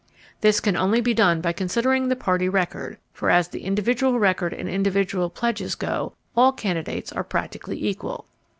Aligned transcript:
This 0.39 0.59
can 0.59 0.75
only 0.75 0.99
be 0.99 1.13
done 1.13 1.41
by 1.41 1.53
considering 1.53 2.07
the 2.07 2.15
Party 2.15 2.49
record, 2.49 2.97
for 3.13 3.29
as 3.29 3.49
the 3.49 3.61
individual 3.61 4.17
record 4.17 4.51
and 4.51 4.67
individual 4.67 5.29
pledges 5.29 5.75
go, 5.75 6.13
all 6.35 6.51
candidates 6.53 7.11
are 7.11 7.23
practically 7.23 7.87
equal. 7.87 8.25